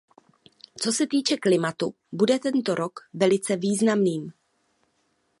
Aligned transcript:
Co 0.79 0.91
se 0.93 1.07
týče 1.07 1.37
klimatu, 1.37 1.93
bude 2.11 2.39
tento 2.39 2.75
rok 2.75 2.99
velice 3.13 3.55
významným. 3.55 4.33